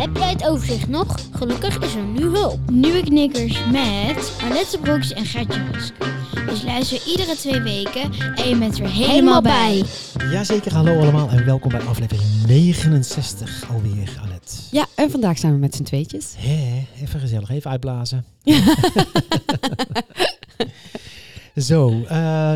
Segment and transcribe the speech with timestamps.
[0.00, 1.18] Heb jij het overzicht nog?
[1.32, 2.70] Gelukkig is er nu hulp.
[2.70, 5.92] Nieuwe knikkers met Arlette Broeks en Gertje Rusk.
[6.46, 9.84] Dus luister iedere twee weken en je bent er helemaal bij.
[10.30, 14.68] Jazeker, hallo allemaal en welkom bij aflevering 69 alweer, Alet.
[14.70, 16.34] Ja, en vandaag zijn we met z'n tweetjes.
[16.36, 18.24] Hé, even gezellig, even uitblazen.
[21.60, 22.06] Zo, eh,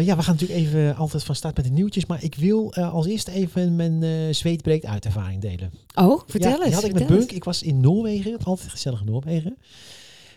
[0.07, 2.93] ja, we gaan natuurlijk even altijd van start met de nieuwtjes, maar ik wil eh,
[2.93, 5.73] als eerste even mijn eh zweet breekt uit ervaring delen.
[5.95, 6.65] Oh, vertel ja, eens.
[6.65, 7.33] Die had ik met Bunk.
[7.33, 8.39] Ik was in Noorwegen.
[8.43, 9.57] Altijd gezellig Noorwegen.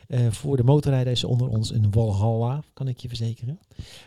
[0.08, 3.60] Eh, voor de motorrijder is onder ons een Walhalla, kan ik je verzekeren.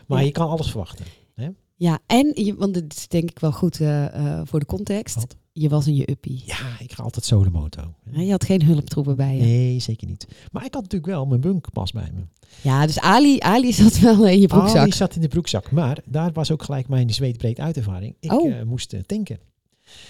[0.07, 0.25] Maar Ja.
[0.25, 1.05] je kan alles verwachten.
[1.35, 1.53] eens.
[1.75, 5.15] Ja, en, je, want dit is denk ik wel goed eh, eh, voor de context.
[5.15, 5.35] Wat?
[5.61, 6.43] Je was in je uppie.
[6.45, 7.93] Ja, ik ga altijd solo moto.
[8.11, 9.41] Hè, Je had geen hulptroepen bij je.
[9.41, 10.27] Nee, zeker niet.
[10.51, 12.21] Maar ik had natuurlijk wel mijn bunkpas bij me.
[12.61, 14.83] Ja, dus Ali, Ali zat wel in je broekzak.
[14.83, 15.71] Die zat in de broekzak.
[15.71, 18.15] Maar daar was ook gelijk mijn zweet breekt uit ervaring.
[18.19, 18.51] Ik Oh.
[18.53, 19.39] eh, moest eh, tanken.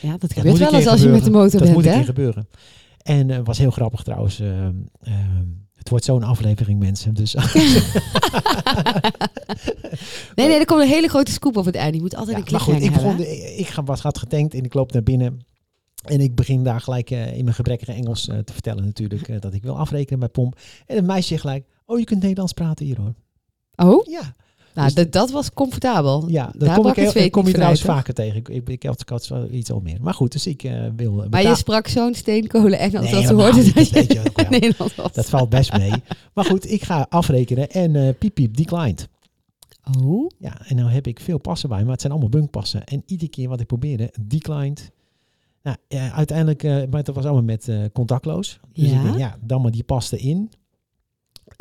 [0.01, 1.89] Ja, dat Dat gebeurt wel eens als je met de motor Dat bent, moet een
[1.91, 1.95] hè?
[1.97, 2.47] keer gebeuren.
[3.01, 4.39] En het was heel grappig trouwens.
[4.39, 4.75] ehm,
[5.81, 7.13] het wordt zo'n aflevering, mensen.
[7.13, 7.33] Dus
[10.35, 11.95] Nee, nee, er komt een hele grote scoop op het einde.
[11.95, 14.53] Je moet altijd Ja, een maar goed, ik, begon, de- ik ga- was had getankt
[14.53, 15.39] en ik loop naar binnen.
[16.05, 19.39] En ik begin daar gelijk eh, in mijn gebrekkige Engels eh, te vertellen natuurlijk eh,
[19.39, 20.59] dat ik wil afrekenen bij Pomp.
[20.85, 23.13] En het meisje zegt gelijk, oh je kunt Nederlands praten hier hoor.
[23.75, 24.35] Oh, Ja,
[24.73, 26.29] nou, Dus- dat, was comfortabel.
[26.29, 28.35] ja dat Daar kom, ik, heel- kom je trouwens vaker tegen.
[28.37, 29.97] Ik, ik, ik had, wel iets al meer.
[30.01, 31.25] Maar goed, dus ik eh, wil...
[31.29, 35.13] Maar je sprak zo'n steenkolen Engels Nee, dat ze hoorden dat weet je ook.
[35.13, 35.91] Dat valt best mee.
[36.33, 39.07] maar goed, ik ga afrekenen en eh piep piep declined.
[39.99, 42.83] Oh, Ja, en nou heb ik veel passen bij, maar het zijn allemaal bunkpassen.
[42.83, 44.91] En iedere keer wat ik probeerde, declined.
[45.63, 48.59] Nou, ja, uiteindelijk, eh maar dat was allemaal met eh, contactloos.
[48.73, 48.95] Dus Ja.
[48.97, 50.51] ik denk, ja, dan maar die paste in.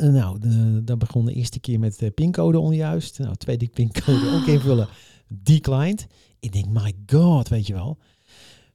[0.01, 0.39] En nou,
[0.83, 3.19] dan begon de eerste keer met de pincode onjuist.
[3.19, 4.87] Nou, tweede pincode ook invullen,
[5.27, 6.07] declined.
[6.39, 7.97] Ik denk, my god, weet je wel.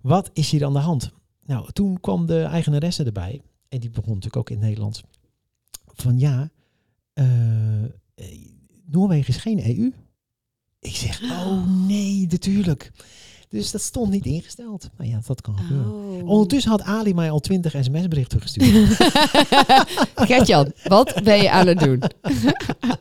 [0.01, 1.13] Wat is hier aan de hand?
[1.47, 3.43] Nou, toen kwam de eigenaresse erbij.
[3.69, 5.03] En die begon natuurlijk ook in het Nederlands.
[5.87, 6.51] Van ja,
[7.13, 7.91] eh, eh,
[8.85, 9.93] Noorwegen is geen EU.
[10.79, 12.93] Ik zeg, oh nee, natuurlijk.
[13.49, 14.91] Dus dat stond niet ingesteld.
[14.97, 15.93] Maar ja, dat kan gebeuren.
[15.93, 16.29] Oh.
[16.29, 18.97] Ondertussen had Ali mij al 20 sms-berichten gestuurd.
[20.29, 22.03] Gertjan, wat ben je aan het doen?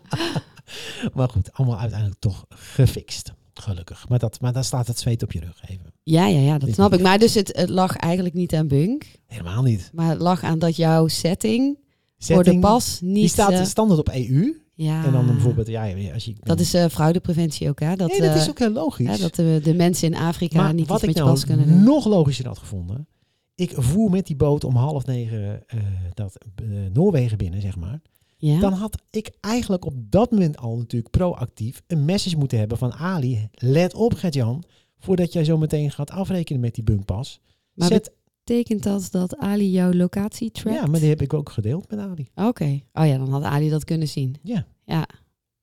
[1.15, 3.33] maar goed, allemaal uiteindelijk toch gefixt.
[3.53, 4.09] Gelukkig.
[4.09, 5.93] Maar, dat, maar dan staat het zweet op je rug even.
[6.03, 7.01] Ja, ja, ja, dat snap ik.
[7.01, 9.05] Maar dus het, het lag eigenlijk niet aan Bunk.
[9.27, 9.89] Helemaal niet.
[9.93, 11.77] Maar het lag aan dat jouw setting,
[12.17, 13.13] voor de pas niet...
[13.13, 14.64] Die staat eh, standaard op EU.
[14.75, 16.33] Ja, En dan bijvoorbeeld, ja, als je...
[16.39, 17.95] Dat is eh fraudepreventie ook, hè?
[17.95, 19.07] Dat, nee, dat eh, is ook heel logisch.
[19.07, 21.45] hè, dat de, de mensen in Afrika maar niet wat iets met je nou pas
[21.45, 21.83] kunnen doen.
[21.83, 23.07] nog logischer had gevonden.
[23.55, 25.79] Ik voer met die boot om half negen eh,
[26.13, 28.01] dat, eh, Noorwegen binnen, zeg maar.
[28.37, 28.59] Ja?
[28.59, 32.93] Dan had ik eigenlijk op dat moment al natuurlijk proactief een message moeten hebben van
[32.93, 33.49] Ali.
[33.51, 34.63] Let op, Gert-Jan.
[34.99, 37.39] Voordat jij zo meteen gaat afrekenen met die bunkpas.
[37.73, 38.11] maar Zet,
[38.45, 40.79] betekent dat dat Ali jouw locatie trackt?
[40.79, 42.27] ja, maar die heb ik ook gedeeld met Ali.
[42.35, 42.79] Oké.
[42.93, 44.35] Oh ja, dan had Ali dat kunnen zien.
[44.43, 44.65] Ja.
[44.85, 45.07] Ja.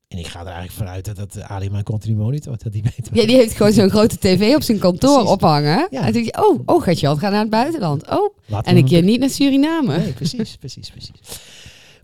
[0.08, 2.62] En ik ga er eigenlijk vanuit dat, dat Ali mijn continu monitort.
[2.62, 5.32] Dat die weet ja, die heeft gewoon zo'n grote tv op zijn kantoor Precies.
[5.32, 5.86] ophangen.
[5.90, 6.06] Ja.
[6.06, 8.08] En denk je, oh, oh Gertjan, ga naar het buitenland.
[8.10, 9.98] Oh, Laten en een keer niet naar Suriname.
[9.98, 11.10] Nee, precies, precies, precies.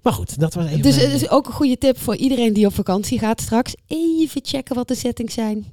[0.03, 2.66] Maar goed, dat was even Dus het is ook een goede tip voor iedereen die
[2.66, 3.75] op vakantie gaat straks.
[3.87, 5.66] Even checken wat de settings zijn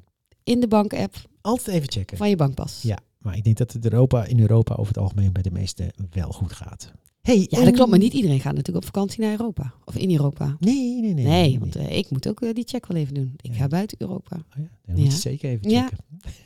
[0.44, 2.18] in de bank-app altijd even checken.
[2.18, 2.80] van je bankpas.
[2.82, 5.92] Ja, maar ik denk dat het Europa, in Europa over het algemeen bij de meesten
[6.12, 6.92] wel goed gaat.
[7.22, 9.74] Hey, Ja, dat klopt, maar niet iedereen gaat natuurlijk op vakantie naar Europa.
[9.86, 10.56] Of in Europa.
[10.60, 11.26] Nee, nee, nee.
[11.26, 13.34] Nee, want eh, ik moet ook eh, die check wel even doen.
[13.42, 13.58] Ik Ja.
[13.58, 14.36] ga buiten Europa.
[14.36, 15.18] Oh ja, dan moet je Ja.
[15.18, 15.98] zeker even checken.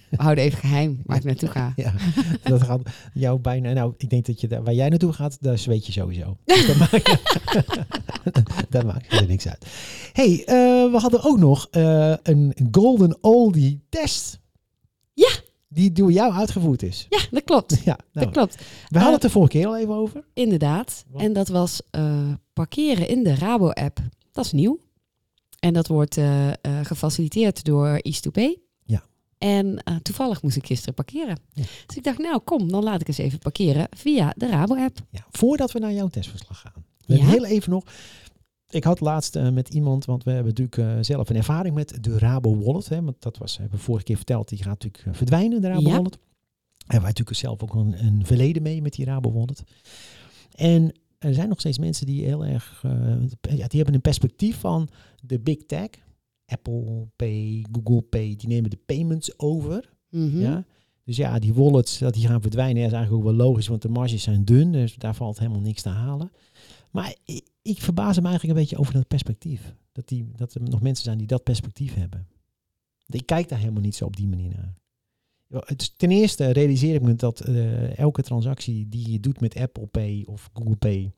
[0.09, 1.73] We houden even geheim waar ik naartoe ga.
[1.75, 1.93] Ja,
[2.43, 2.81] dat gaat
[3.13, 3.73] jou bijna.
[3.73, 6.37] Nou, ik denk dat je daar, waar jij naartoe gaat, daar zweet je sowieso.
[6.45, 7.21] Dus dat maakt,
[8.69, 9.65] dat maakt er niks uit.
[10.13, 10.55] hey, eh,
[10.91, 14.39] we hadden ook nog een golden oldie test.
[15.13, 15.29] Ja.
[15.71, 17.05] Die door jou uitgevoerd is.
[17.09, 17.81] Ja, dat klopt.
[17.85, 18.55] Ja, nou, Dat klopt.
[18.55, 18.63] we
[18.99, 20.23] hadden Eh, het de vorige keer al even over.
[20.33, 21.05] Inderdaad.
[21.09, 21.21] Wat?
[21.21, 23.99] En dat was eh, parkeren in de Rabo-app.
[24.31, 24.79] Dat is nieuw.
[25.59, 28.59] En dat wordt eh, eh, gefaciliteerd door East2Pay.
[28.83, 29.03] Ja.
[29.37, 31.37] En eh, toevallig moest ik gisteren parkeren.
[31.53, 31.63] Ja.
[31.85, 34.97] Dus ik dacht, nou kom, dan laat ik eens even parkeren via de Rabo-app.
[35.09, 36.85] Ja, voordat we naar jouw testverslag gaan.
[37.05, 37.25] We Ja?
[37.25, 37.83] Heel even nog.
[38.69, 41.97] Ik had laatst eh, met iemand, want we hebben natuurlijk eh, zelf een ervaring met
[42.03, 42.89] de Rabo Wallet.
[42.89, 45.67] Hè, want dat was, hebben we vorige keer verteld, die gaat natuurlijk eh, verdwijnen, de
[45.67, 45.95] Rabo Ja.
[45.95, 46.17] Wallet.
[46.77, 49.63] Hebben wij natuurlijk zelf ook een, een verleden mee met die Rabo Wallet.
[50.55, 52.83] En er zijn nog steeds mensen die heel erg,
[53.41, 54.89] ja, die hebben een perspectief van
[55.21, 55.89] de big tech.
[56.45, 59.89] Apple Pay, Google Pay, die nemen de payments over.
[60.09, 60.39] Mhm.
[60.39, 60.65] Ja?
[61.03, 63.89] Dus ja, die wallets, dat die gaan verdwijnen, is eigenlijk ook wel logisch, want de
[63.89, 66.31] marges zijn dun, dus daar valt helemaal niks te halen.
[66.91, 67.15] Maar
[67.69, 69.75] ik, verbaas me eigenlijk een beetje over dat perspectief.
[69.91, 72.27] Dat, die, dat er nog mensen zijn die dat perspectief hebben.
[73.05, 74.77] Ik kijk daar helemaal niet zo op die manier naar.
[75.97, 80.23] Ten eerste realiseer ik me dat eh, elke transactie die je doet met Apple Pay
[80.27, 81.11] of Google Pay,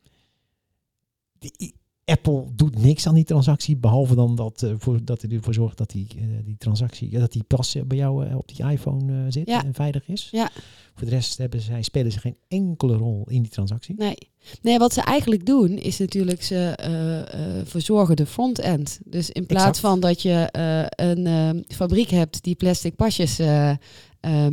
[1.40, 1.76] die,
[2.06, 5.78] Apple doet niks aan die transactie, behalve dan dat, eh, voor, dat hij ervoor zorgt
[5.78, 8.66] dat die, eh, die transactie, ja, dat die pas eh, bij jou eh, op die
[8.70, 9.64] iPhone eh, zit Ja.
[9.64, 10.28] en veilig is.
[10.32, 10.50] Ja.
[10.96, 13.96] Voor de rest hebben zij, spelen ze geen enkele rol in die transactie.
[13.98, 14.16] Nee.
[14.62, 17.20] nee, wat ze eigenlijk doen is natuurlijk ze eh,
[17.60, 19.00] eh, verzorgen de front-end.
[19.06, 19.80] Dus in plaats Exact.
[19.80, 23.78] van dat je eh, een eh, fabriek hebt die plastic pasjes eh, eh,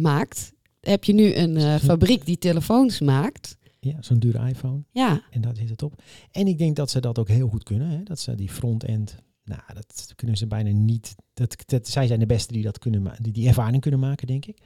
[0.00, 3.56] maakt, heb je nu een eh, fabriek die telefoons maakt.
[3.80, 4.82] Ja, zo'n dure iPhone.
[4.90, 6.02] Ja, En dat zit het op.
[6.30, 7.88] En ik denk dat ze dat ook heel goed kunnen.
[7.88, 8.02] Hè?
[8.02, 11.14] Dat ze die front-end, nou, dat kunnen ze bijna niet.
[11.34, 14.46] Dat, dat, zij zijn de beste die, dat kunnen die die ervaring kunnen maken, denk
[14.46, 14.58] ik.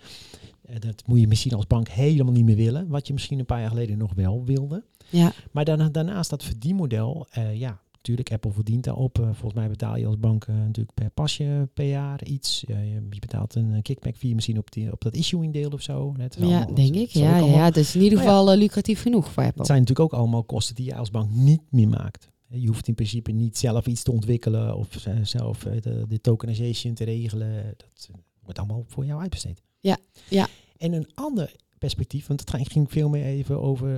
[0.63, 2.89] Eh, dat moet je misschien als bank helemaal niet meer willen.
[2.89, 4.85] Wat je misschien een paar jaar geleden nog wel wilde.
[5.11, 9.19] ja, Maar daarna, daarnaast dat verdienmodel, eh, ja, natuurlijk, Apple verdient daarop.
[9.19, 12.63] Eh, volgens mij betaal je als bank eh, natuurlijk per pasje per jaar iets.
[12.67, 12.75] Je,
[13.11, 16.15] je betaalt een kickback fee misschien op, die, op dat issuing deel of zo.
[16.19, 17.09] Ja allemaal- denk ik.
[17.11, 18.25] Ja, ja, allemaal- ja, dat is in ieder ja.
[18.25, 19.59] geval eh, lucratief genoeg voor Apple.
[19.59, 22.31] Het zijn natuurlijk ook allemaal kosten die je als bank niet meer maakt.
[22.49, 24.89] Je hoeft in principe niet zelf iets te ontwikkelen of
[25.23, 27.65] zelf de, de tokenization te regelen.
[27.77, 28.11] Dat
[28.43, 29.63] wordt allemaal voor jou uitbesteed.
[29.81, 29.97] Ja,
[30.29, 30.49] ja.
[30.79, 33.97] En een ander perspectief, want het ging- veel meer even over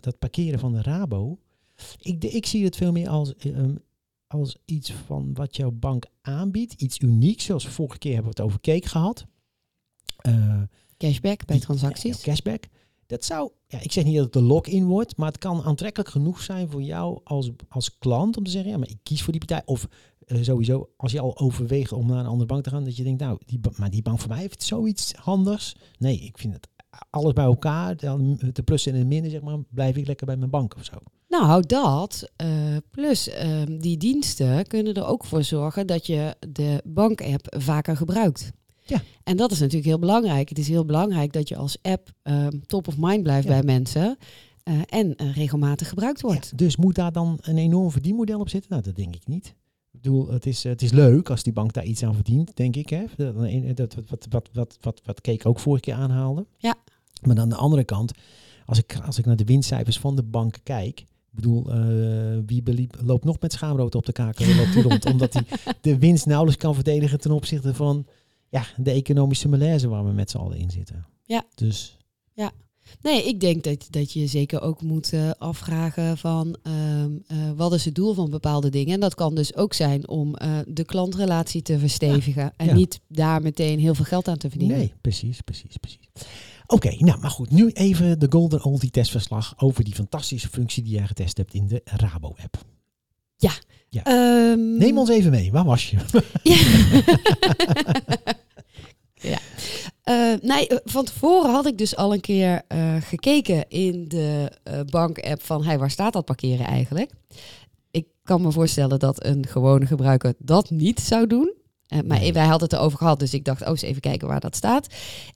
[0.00, 1.38] dat parkeren van de Rabo.
[2.00, 3.74] Ik, ik zie het veel meer als, ehm,
[4.26, 6.72] als iets van wat jouw bank aanbiedt.
[6.72, 9.26] Iets unieks, zoals we vorige keer hebben we het over cake gehad.
[10.16, 10.62] Eh,
[10.96, 12.16] Cashback bij die- transacties.
[12.24, 12.64] ja, cashback.
[13.06, 16.10] Dat zou, ja, ik zeg niet dat het de lock-in wordt, maar het kan aantrekkelijk
[16.10, 19.32] genoeg zijn voor jou als, als klant om te zeggen, ja, maar ik kies voor
[19.32, 19.62] die partij.
[19.66, 19.88] Of
[20.26, 23.02] eh, sowieso, als je al overweegt om naar een andere bank te gaan, dat je
[23.02, 25.74] denkt, nou, die, maar die bank voor mij heeft zoiets anders.
[25.98, 26.68] Nee, ik vind het
[27.10, 30.36] alles bij elkaar, dan de plussen en de minnen, zeg maar, blijf ik lekker bij
[30.36, 30.96] mijn bank of zo.
[31.30, 32.30] Nou, dat.
[32.36, 32.48] eh,
[32.90, 38.50] plus ehm, die diensten kunnen er ook voor zorgen dat je de bankapp vaker gebruikt.
[38.84, 39.02] Ja.
[39.24, 40.48] En dat is natuurlijk heel belangrijk.
[40.48, 43.50] Het is heel belangrijk dat je als app ehm, top of mind blijft Ja.
[43.52, 44.16] bij mensen.
[44.62, 46.48] eh, en eh, regelmatig gebruikt wordt.
[46.50, 48.70] Ja, dus moet daar dan een enorm verdienmodel op zitten?
[48.70, 49.46] Nou, dat denk ik niet.
[49.92, 52.76] Ik bedoel, het is, het is leuk als die bank daar iets aan verdient, denk
[52.76, 52.90] ik.
[52.90, 53.04] Hè?
[53.16, 53.34] Dat,
[53.76, 56.46] dat, wat, wat, wat, wat, wat Keek ook vorige keer aanhaalde.
[56.56, 56.74] Ja.
[57.22, 58.12] Maar aan de andere kant,
[58.66, 61.04] als ik, als ik naar de winstcijfers van de bank kijk...
[61.30, 65.04] Ik bedoel, eh, wie beliep, loopt nog met schaamrood op de kaken loopt hij rond,
[65.12, 65.44] omdat hij
[65.80, 68.06] de winst nauwelijks kan verdedigen ten opzichte van
[68.48, 71.06] ja, de economische malaise waar we met z'n allen in zitten.
[71.22, 71.44] Ja.
[71.54, 71.98] Dus
[73.02, 77.72] Nee, ik denk dat, dat je zeker ook moet eh, afvragen van ehm, eh, wat
[77.72, 78.94] is het doel van bepaalde dingen.
[78.94, 80.34] En dat kan dus ook zijn om
[80.66, 82.52] de klantrelatie te verstevigen.
[82.56, 82.74] En Ja.
[82.74, 84.78] niet daar meteen heel veel geld aan te verdienen.
[84.78, 86.08] Nee, precies, precies, precies.
[86.70, 87.50] Oké, nou, maar goed.
[87.50, 91.66] Nu even de Golden Oldie testverslag over die fantastische functie die jij getest hebt in
[91.66, 92.56] de Rabo-app.
[94.02, 95.52] Ehm, Neem ons even mee.
[95.52, 95.96] Waar was je?
[99.14, 99.38] ja.
[100.02, 104.52] Eh, nee, eh, van tevoren had ik dus al een keer eh, gekeken in de
[104.62, 107.10] eh, bank-app van hey, waar staat dat parkeren eigenlijk?
[107.90, 111.52] Ik kan me voorstellen dat een gewone gebruiker dat niet zou doen.
[111.90, 114.40] Eh, maar wij hadden het erover gehad, dus ik dacht, oh, eens even kijken waar
[114.40, 114.86] dat staat.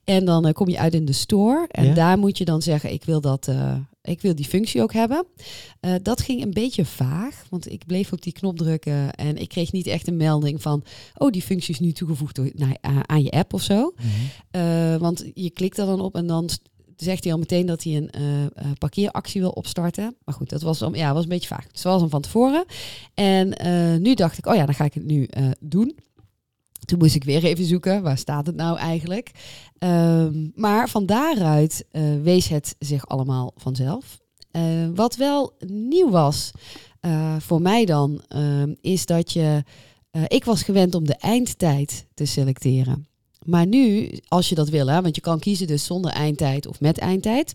[0.03, 1.93] En dan eh, kom je uit in de store en Ja.
[1.93, 5.25] daar moet je dan zeggen, ik wil, dat, eh, ik wil die functie ook hebben.
[6.01, 9.71] Dat ging een beetje vaag, want ik bleef op die knop drukken en ik kreeg
[9.71, 10.83] niet echt een melding van,
[11.17, 12.73] oh, die functie is nu toegevoegd door, nou,
[13.05, 13.93] aan- je app of zo.
[14.51, 16.49] Eh, want je klikt er dan op en dan
[16.95, 20.15] zegt hij al meteen dat hij een parkeeractie wil opstarten.
[20.25, 21.65] Maar goed, dat was, ja, was een beetje vaag.
[21.81, 22.65] Was hem van tevoren.
[23.13, 23.55] En
[24.01, 25.95] nu dacht ik, oh ja, dan ga ik het nu doen.
[26.85, 29.31] Toen moest ik weer even zoeken, waar staat het nou eigenlijk?
[29.77, 34.19] Ehm, maar van daaruit eh, wees het zich allemaal vanzelf.
[34.51, 34.61] Eh,
[34.95, 36.51] wat wel nieuw was
[36.99, 39.63] eh, voor mij dan, ehm, is dat je...
[40.27, 43.07] ik was gewend om de eindtijd te selecteren.
[43.45, 46.79] Maar nu, als je dat wil, hè, want je kan kiezen dus zonder eindtijd of
[46.79, 47.53] met eindtijd.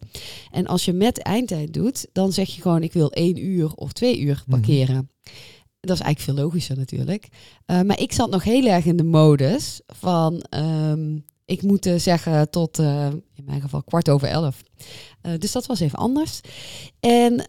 [0.50, 3.92] En als je met eindtijd doet, dan zeg je gewoon ik wil één uur of
[3.92, 4.50] twee uur Mhm.
[4.50, 5.10] parkeren.
[5.80, 7.28] Dat is eigenlijk veel logischer natuurlijk.
[7.66, 10.40] Eh, maar ik zat nog heel erg in de modus van...
[10.40, 14.62] ehm, ik moet eh, zeggen tot, eh, in mijn geval, kwart over elf.
[15.38, 16.40] Dus dat was even anders.
[17.00, 17.44] En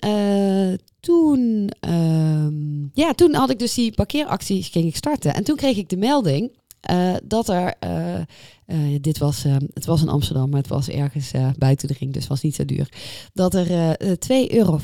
[0.99, 5.33] toen, ehm, ja, toen had ik dus die parkeeractie ging ik starten.
[5.33, 8.19] En toen kreeg ik de melding eh, dat er, eh,
[8.65, 12.27] eh, dit was, het was in Amsterdam, maar het was ergens buiten de ring, dus
[12.27, 12.89] was niet zo duur.
[13.33, 14.79] Dat er eh, eh, 2,50 euro,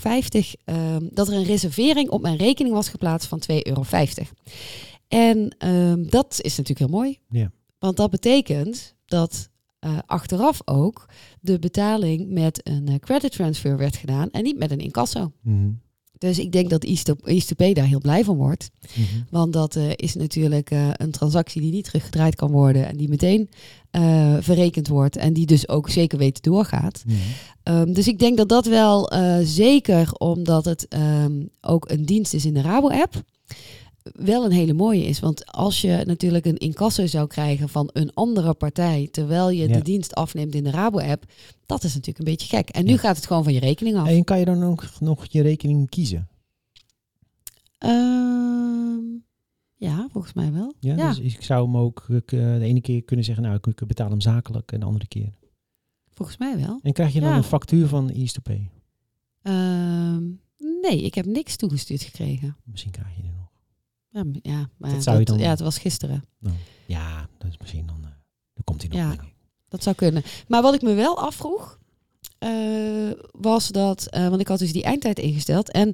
[0.66, 3.84] ehm, dat er een reservering op mijn rekening was geplaatst van 2,50 euro.
[5.08, 7.20] En ehm, dat is natuurlijk heel mooi.
[7.30, 7.52] Ja.
[7.80, 9.50] Want dat betekent dat
[10.06, 11.06] achteraf ook
[11.40, 15.32] de betaling met een credit transfer werd gedaan en niet met een incasso.
[15.42, 15.70] Mhm.
[16.18, 16.86] Dus ik denk dat
[17.30, 18.70] East2Pay daar heel blij van wordt.
[18.94, 19.04] Mhm.
[19.30, 23.10] Want dat eh, is natuurlijk eh, een transactie die niet teruggedraaid kan worden en die
[23.10, 23.50] meteen
[23.92, 27.04] eh, verrekend wordt en die dus ook zeker weten doorgaat.
[27.06, 27.18] Mhm.
[27.64, 29.12] Ehm, dus ik denk dat dat wel
[29.44, 33.24] zeker omdat het ehm, ook een dienst is in de Rabo-app,
[34.14, 35.20] wel een hele mooie is.
[35.20, 39.74] Want als je natuurlijk een incasso zou krijgen van een andere partij, terwijl je Ja.
[39.74, 41.26] de dienst afneemt in de Rabo-app,
[41.66, 42.70] dat is natuurlijk een beetje gek.
[42.70, 42.98] En nu Ja.
[42.98, 44.08] gaat het gewoon van je rekening af.
[44.08, 46.28] En kan je dan ook nog je rekening kiezen?
[47.78, 49.00] Ehm,
[49.76, 50.74] ja, volgens mij wel.
[50.80, 51.08] Ja, Ja.
[51.10, 54.22] Dus ik zou hem ook eh, de ene keer kunnen zeggen, nou, ik betaal hem
[54.22, 55.34] zakelijk en de andere keer.
[56.10, 56.80] Volgens mij wel.
[56.84, 58.70] En krijg je dan een factuur van East2Pay?
[59.42, 60.24] Ehm,
[60.82, 62.58] nee, ik heb niks toegestuurd gekregen.
[62.64, 63.37] Misschien krijg je nog.
[64.10, 66.24] Ja, ja maar Dat zou je dan- ja, het was gisteren.
[66.40, 66.56] Nou,
[66.88, 68.10] ja, dat is misschien dan, eh,
[68.54, 69.16] dan komt hij nog.
[69.16, 69.24] Ja.
[69.68, 70.24] Dat zou kunnen.
[70.48, 71.80] Maar wat ik me wel afvroeg,
[72.38, 72.50] eh,
[73.32, 75.72] was dat, eh, want ik had dus die eindtijd ingesteld.
[75.72, 75.94] En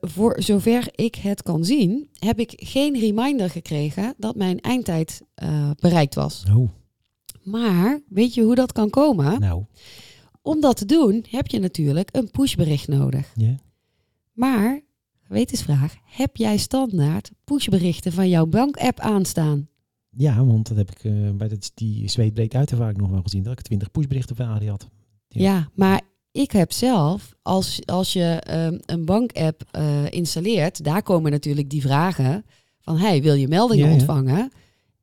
[0.00, 5.22] voor zover ik het kan zien, heb ik geen reminder gekregen dat mijn eindtijd
[5.78, 6.44] bereikt was.
[6.54, 6.68] Oh,
[7.42, 9.40] Maar weet je hoe dat kan komen?
[9.40, 9.64] nou,
[10.42, 13.30] Om dat te doen heb je natuurlijk een pushbericht nodig.
[13.36, 13.54] ja.
[14.32, 14.80] Maar,
[15.26, 19.68] gewetensvraag, heb jij standaard pushberichten van jouw bankapp aanstaan?
[20.16, 22.10] Ja, want dat heb ik eh, bij dat, die
[22.48, 23.42] uit ervaring nog wel gezien.
[23.42, 24.88] Dat ik 20 pushberichten van Arie had.
[25.28, 25.42] Ja.
[25.42, 26.00] Ja, maar
[26.32, 31.80] ik heb zelf, als, als je ehm, een bankapp eh installeert, daar komen natuurlijk die
[31.82, 32.44] vragen
[32.80, 33.96] van, hey, wil je meldingen Ja, ja.
[33.96, 34.52] ontvangen?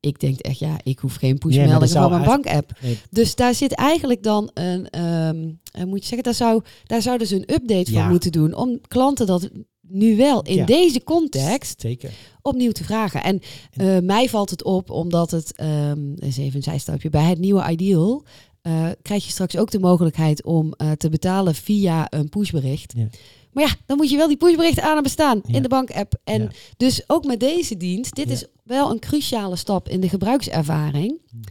[0.00, 2.72] Ik denk echt, ja, ik hoef geen pushmeldingen zou van mijn bankapp.
[2.82, 7.26] Nee, Dus daar zit eigenlijk dan een, eh, moet je zeggen, daar zou, daar zouden
[7.26, 9.50] ze een update van moeten doen om klanten dat
[9.88, 10.64] nu wel in Ja.
[10.64, 12.10] deze context Zeker.
[12.42, 13.22] opnieuw te vragen.
[13.22, 13.40] En
[13.72, 17.70] eh, mij valt het op omdat het, ehm is even een zijstapje, bij het nieuwe
[17.70, 18.24] Ideal
[18.62, 22.92] eh, krijg je straks ook de mogelijkheid om eh, te betalen via een pushbericht.
[22.96, 23.06] Ja.
[23.52, 25.54] Maar ja, dan moet je wel die pushberichten aan hebben staan Ja.
[25.54, 26.14] in de bankapp.
[26.24, 26.50] En Ja.
[26.76, 28.32] dus ook met deze dienst, dit Ja.
[28.32, 31.18] is wel een cruciale stap in de gebruikservaring.
[31.32, 31.42] Mhm.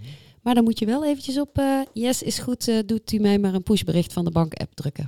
[0.42, 1.62] Maar dan moet je wel eventjes op
[1.94, 5.08] yes is goed, doet u mij maar een pushbericht van de bankapp drukken.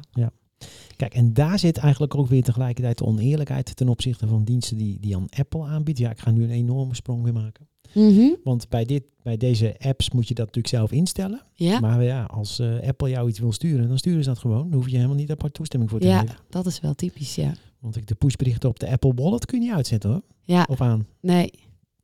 [1.03, 4.99] Kijk, en daar zit eigenlijk ook weer tegelijkertijd de oneerlijkheid ten opzichte van diensten die,
[4.99, 5.99] die aan Apple aanbiedt.
[5.99, 7.67] Ja, ik ga nu een enorme sprong weer maken.
[8.43, 11.41] Want bij, dit, bij deze apps moet je dat natuurlijk zelf instellen.
[11.53, 14.69] Ja, Maar ja, als eh, Apple jou iets wil sturen, dan sturen ze dat gewoon.
[14.69, 16.35] Dan hoef je helemaal niet apart toestemming voor te ja geven.
[16.49, 17.53] dat is wel typisch, ja.
[17.79, 20.21] Want ik de pushberichten op de Apple Wallet kun je niet uitzetten hoor.
[20.43, 21.07] Ja, Of aan.
[21.21, 21.51] nee.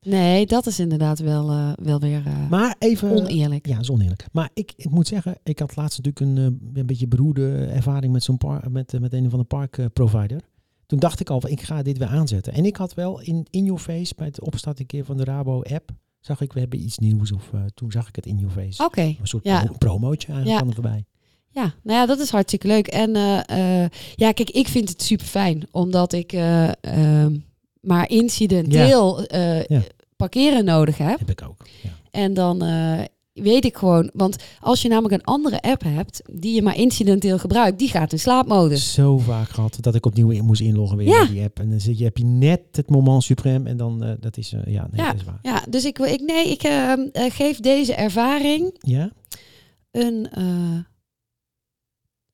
[0.01, 3.11] Nee, dat is inderdaad wel, eh, wel weer eh, Maar even...
[3.11, 3.67] oneerlijk.
[3.67, 4.25] Ja, dat is oneerlijk.
[4.31, 6.37] Maar ik, ik moet zeggen, ik had laatst natuurlijk een,
[6.73, 10.41] eh, een beetje beroerde ervaring met, zo'n par, met, met een van de parkprovider.
[10.85, 12.53] Toen dacht ik al, ik ga dit weer aanzetten.
[12.53, 15.89] En ik had wel in, in your face, bij het opstarten keer van de Rabo-app,
[16.19, 17.31] zag ik, we hebben iets nieuws.
[17.31, 18.83] Of toen zag ik het in your face.
[18.85, 19.63] Oké, Een soort ja.
[19.63, 20.73] pro- promootje eigenlijk Ja.
[20.73, 21.05] voorbij.
[21.51, 22.87] Ja, nou ja, dat is hartstikke leuk.
[22.87, 23.11] En
[24.15, 27.35] ja, kijk, ik vind het super fijn, omdat ik eh, ehm,
[27.89, 29.79] maar incidenteel eh,
[30.15, 31.19] parkeren nodig heb.
[31.19, 31.65] Heb ik ook.
[31.83, 31.89] Ja.
[32.11, 32.99] En dan eh,
[33.33, 37.39] weet ik gewoon, want als je namelijk een andere app hebt die je maar incidenteel
[37.39, 38.93] gebruikt, die gaat in slaapmodus.
[38.93, 41.21] Zo vaak gehad dat ik opnieuw in moest inloggen weer Ja.
[41.25, 41.59] in die app.
[41.59, 44.53] En dan zit je, heb je net het moment suprem en dan, eh, dat is,
[44.53, 45.11] eh, ja, nee, Ja.
[45.11, 45.39] dat is waar.
[45.41, 46.99] Ja, dus ik, ik nee, ik eh, eh,
[47.31, 49.11] geef deze ervaring Ja?
[49.91, 50.77] een eh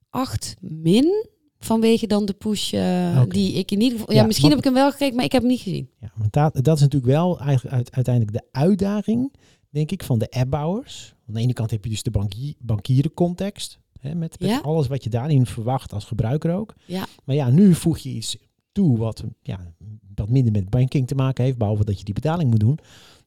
[0.09, 1.25] 8 min.
[1.65, 4.13] Vanwege dan de push eh, die ik in ieder geval.
[4.13, 5.89] Ja, Ja, misschien heb ik hem wel gekregen, maar ik heb hem niet gezien.
[5.99, 9.33] Ja, want dat, dat is natuurlijk wel eigenlijk uit- uiteindelijk de uitdaging,
[9.69, 11.15] denk ik, van de appbouwers.
[11.27, 14.59] Aan de ene kant heb je dus de bankier, bankierencontext, hè, met, met Ja.
[14.59, 16.73] alles wat je daarin verwacht als gebruiker ook.
[16.85, 17.05] Ja.
[17.23, 18.37] Maar ja, nu voeg je iets
[18.71, 19.59] toe wat, ja,
[20.15, 22.77] wat minder met banking te maken heeft, behalve dat je die betaling moet doen.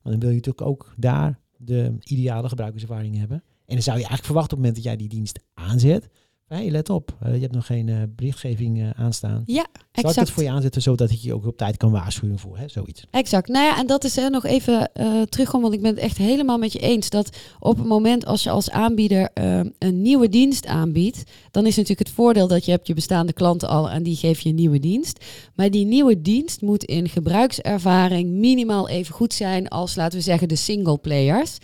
[0.03, 3.37] Maar dan wil je natuurlijk ook daar de ideale gebruikerservaring hebben.
[3.67, 6.09] En dan zou je eigenlijk verwachten op het moment dat jij die dienst aanzet.
[6.49, 9.43] Hé, let op, eh, je hebt nog geen eh, berichtgeving eh, aanstaan.
[9.47, 10.17] Ja, Zal ik exact.
[10.17, 13.07] het voor je aanzetten zodat ik je ook op tijd kan waarschuwen voor hè, zoiets?
[13.11, 13.49] Exact.
[13.49, 14.91] Nou ja, en dat is eh, nog even
[15.29, 18.43] terugkomen, want ik ben het echt helemaal met je eens dat op het moment als
[18.43, 19.31] je als aanbieder
[19.79, 23.69] een nieuwe dienst aanbiedt, dan is natuurlijk het voordeel dat je hebt je bestaande klanten
[23.69, 25.25] al en die geef je een nieuwe dienst.
[25.55, 30.49] Maar die nieuwe dienst moet in gebruikservaring minimaal even goed zijn als, laten we zeggen,
[30.49, 31.59] de single players.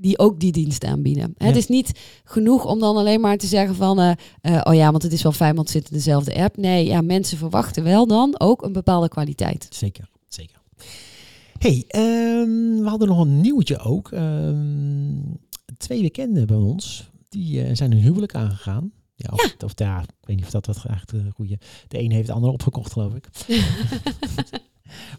[0.00, 1.34] Die ook die dienst aanbieden.
[1.36, 1.46] Ja.
[1.46, 1.92] Het is niet
[2.24, 5.22] genoeg om dan alleen maar te zeggen van, eh, eh, oh ja, want het is
[5.22, 6.56] wel fijn, want het zit in dezelfde app.
[6.56, 9.66] Nee, ja, mensen verwachten wel dan ook een bepaalde kwaliteit.
[9.70, 10.60] Zeker, zeker.
[11.58, 14.12] hey, ehm, we hadden nog een nieuwtje ook.
[14.12, 15.16] Ehm,
[15.76, 18.92] twee bekenden bij ons, die eh, zijn hun huwelijk aangegaan.
[19.20, 21.58] Ja, of, of ja, ik weet niet of dat wat eigenlijk de goede...
[21.88, 23.28] De een heeft de ander opgekocht, geloof ik.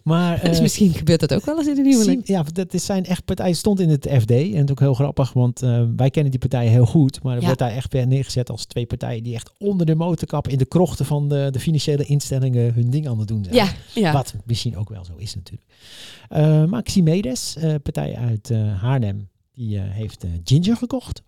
[0.04, 0.40] maar...
[0.44, 2.26] dus eh, misschien gebeurt dat ook wel eens in huwelijk.
[2.26, 4.30] Sim- ja, dat is zijn echt partij stond in het FD.
[4.30, 7.22] En het is ook heel grappig, want eh, wij kennen die partijen heel goed.
[7.22, 7.44] Maar er Ja.
[7.44, 10.64] wordt daar echt weer neergezet als twee partijen die echt onder de motorkap in de
[10.66, 13.56] krochten van de, de financiële instellingen hun ding aan het doen zijn.
[13.56, 14.12] Ja, ja.
[14.12, 16.82] Wat misschien ook wel zo is natuurlijk.
[16.84, 21.22] Ximedes, eh partij uit Haarlem, die heeft Ginger gekocht.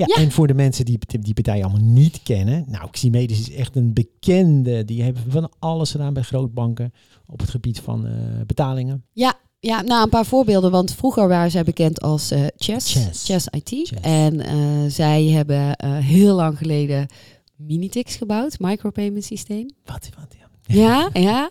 [0.00, 0.22] Ja, Ja.
[0.22, 2.64] en voor de mensen die die partij allemaal niet kennen.
[2.68, 4.84] Nou, Ximedes is echt een bekende.
[4.84, 6.92] Die hebben van alles gedaan bij grootbanken
[7.26, 8.12] op het gebied van eh,
[8.46, 9.04] betalingen.
[9.12, 10.70] Ja, ja, nou een paar voorbeelden.
[10.70, 13.24] Want vroeger waren zij bekend als eh Chess, Chess.
[13.24, 13.68] Chess IT.
[13.68, 13.92] Chess.
[14.00, 14.56] En eh,
[14.88, 17.06] zij hebben heel lang geleden
[17.56, 19.66] Minitix gebouwd, micropayment systeem.
[19.84, 20.48] Wat, wat, ja.
[20.74, 21.50] Ja, ja.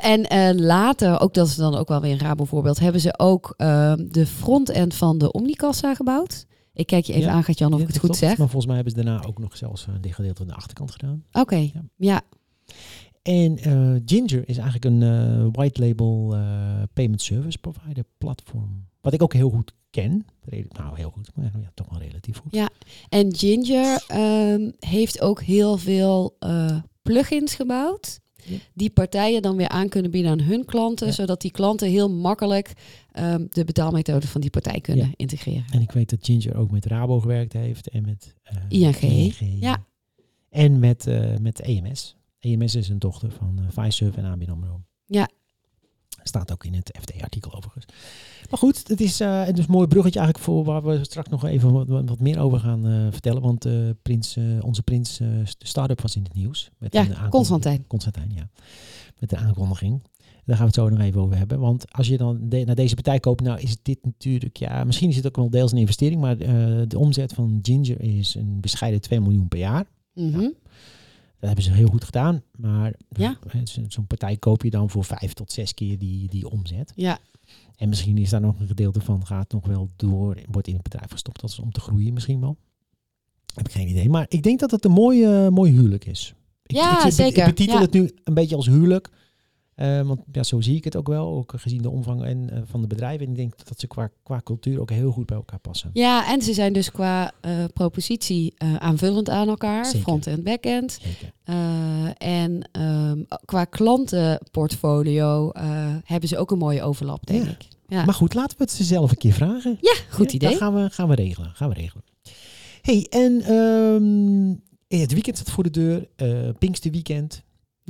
[0.00, 3.54] En later, ook dat is dan ook wel weer een Rabo voorbeeld, hebben ze ook
[3.96, 6.46] de frontend van de Omnicassa gebouwd.
[6.76, 7.32] Ik kijk je even Ja.
[7.34, 8.16] aan, Jan, of Ja, ik het goed klopt.
[8.18, 8.28] zeg.
[8.38, 11.24] Maar volgens mij hebben ze daarna ook nog zelfs een gedeelte aan de achterkant gedaan.
[11.32, 11.82] Oké, Ja.
[11.96, 12.22] ja.
[13.22, 18.86] En eh, Ginger is eigenlijk een eh, white label eh, payment service provider platform.
[19.00, 20.26] Wat ik ook heel goed ken.
[20.68, 22.52] Nou, heel goed, maar ja, toch wel relatief goed.
[22.54, 22.68] Ja.
[23.08, 28.20] En Ginger ehm, heeft ook heel veel eh, plugins gebouwd.
[28.74, 31.06] Die partijen dan weer aan kunnen bieden aan hun klanten.
[31.06, 31.12] Ja.
[31.12, 32.72] Zodat die klanten heel makkelijk
[33.12, 35.12] ehm, de betaalmethode van die partij kunnen Ja.
[35.16, 35.64] integreren.
[35.70, 39.34] En ik weet dat Ginger ook met Rabo gewerkt heeft en met eh, ING.
[39.60, 39.84] Ja.
[40.50, 42.16] En met, eh, met EMS.
[42.40, 44.80] EMS is een dochter van uh, Fiserv en ABN AMRO.
[45.06, 45.28] Ja.
[46.28, 47.84] Staat ook in het FD-artikel overigens.
[48.50, 51.28] Maar goed, het is, eh, het is een mooi bruggetje eigenlijk voor waar we straks
[51.28, 53.42] nog even wat, meer over gaan eh, vertellen.
[53.42, 56.70] Want eh, prins, onze prins, de start-up was in het nieuws.
[56.78, 57.28] Met Ja.
[57.28, 57.84] Constantijn.
[57.86, 58.48] Constantijn, ja.
[59.18, 60.02] Met de aankondiging.
[60.44, 61.58] Daar gaan we het zo nog even over hebben.
[61.58, 65.08] Want als je dan de- naar deze partij koopt, nou is dit natuurlijk, ja, misschien
[65.08, 66.36] is het ook wel deels een investering, maar
[66.88, 69.84] de omzet van Ginger is een bescheiden 2 miljoen per jaar.
[70.14, 70.48] Mhm.
[71.46, 72.42] Dat hebben ze heel goed gedaan.
[72.56, 73.38] Maar Ja.
[73.64, 76.92] zo- zo'n partij koop je dan voor vijf tot zes keer die, die omzet.
[76.94, 77.18] Ja,
[77.76, 80.82] En misschien is daar nog een gedeelte van, gaat nog wel door, wordt in het
[80.82, 82.56] bedrijf gestopt als om te groeien misschien wel.
[83.54, 84.08] Heb ik geen idee.
[84.08, 86.34] Maar ik denk dat het een mooi, eh, mooi huwelijk is.
[86.66, 87.38] Ik, Ja, ik, ik, zeker.
[87.38, 87.80] Ik betitel Ja.
[87.80, 89.10] het nu een beetje als huwelijk.
[89.76, 92.60] Eh, want ja, zo zie ik het ook wel, ook gezien de omvang en, eh,
[92.64, 93.24] van de bedrijven.
[93.26, 95.90] En ik denk dat ze qua, qua cultuur ook heel goed bij elkaar passen.
[95.92, 99.84] ja en ze zijn dus qua eh, propositie aanvullend aan elkaar.
[99.84, 100.00] Zeker.
[100.00, 100.98] Front- en back-end.
[102.18, 105.50] En ehm, qua klantenportfolio
[106.04, 107.50] hebben ze ook een mooie overlap, denk Ja.
[107.50, 107.66] ik.
[107.88, 109.78] Ja, Maar goed, laten we het ze zelf een keer vragen.
[109.80, 110.48] ja goed idee.
[110.50, 111.50] Dat gaan we, gaan we regelen.
[111.54, 112.04] Gaan we regelen.
[112.82, 114.54] hey, en ehm,
[115.00, 116.08] het weekend staat voor de deur.
[116.58, 117.42] Pinksterweekend.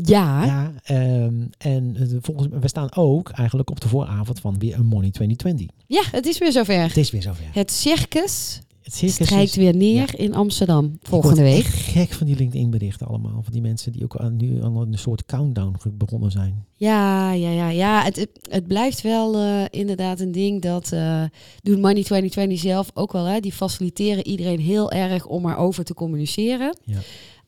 [0.05, 4.75] Ja, Ja, ehm, en eh, volgens we staan ook eigenlijk op de vooravond van weer
[4.75, 5.69] een Money 2020.
[5.87, 6.83] ja, het is weer zover.
[6.83, 7.45] Het is weer zover.
[7.53, 11.65] Het circus Het circus strijkt weer neer in Amsterdam volgende week.
[11.65, 13.43] gek van die LinkedIn berichten allemaal.
[13.43, 16.65] Van die mensen die ook aan, nu aan een soort countdown begonnen zijn.
[16.77, 18.03] Ja, ja, ja, ja.
[18.03, 21.23] Het, het, blijft wel eh, inderdaad een ding dat eh
[21.63, 23.25] doen Money 2020 zelf ook wel.
[23.25, 23.41] Hè.
[23.41, 26.77] Die faciliteren iedereen heel erg om erover te communiceren.
[26.85, 26.99] Ja.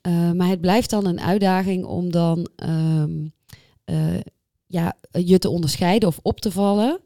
[0.00, 3.26] Eh, maar het blijft dan een uitdaging om dan ehm,
[3.84, 4.20] eh,
[4.66, 7.00] ja, je te onderscheiden of op te vallen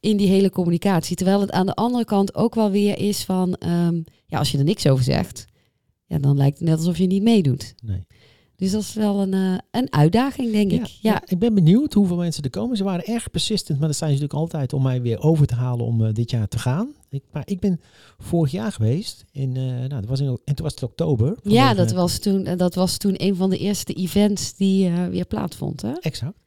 [0.00, 1.16] in die hele communicatie.
[1.16, 4.58] Terwijl het aan de andere kant ook wel weer is van, ehm, ja, als je
[4.58, 5.44] er niks over zegt,
[6.06, 7.74] ja, dan lijkt het net alsof je niet meedoet.
[7.82, 8.06] Nee.
[8.56, 10.86] Dus dat is wel een, eh, een uitdaging, denk ik.
[10.86, 11.22] Ja.
[11.26, 12.76] ik ben benieuwd hoeveel mensen er komen.
[12.76, 15.54] Ze waren erg persistent, maar dat zijn ze natuurlijk altijd om mij weer over te
[15.54, 16.88] halen om eh, dit jaar te gaan.
[17.10, 17.80] Ik, maar ik ben
[18.18, 21.36] vorig jaar geweest in, eh, nou, dat was in, en toen was het oktober.
[21.42, 25.82] Ja, dat was, toen, dat was toen een van de eerste events die weer plaatsvond.
[25.82, 25.92] Hè?
[25.92, 26.38] Exact.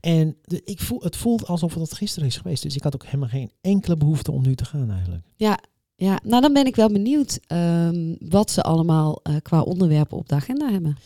[0.00, 2.62] En de, ik voel, het voelt alsof het gisteren is geweest.
[2.62, 5.22] Dus ik had ook helemaal geen enkele behoefte om nu te gaan eigenlijk.
[5.36, 10.34] Ja, nou dan ben ik wel benieuwd ehm, wat ze allemaal qua onderwerpen op de
[10.34, 10.96] agenda hebben.